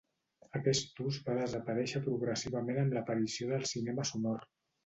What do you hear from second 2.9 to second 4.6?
l'aparició del cinema sonor.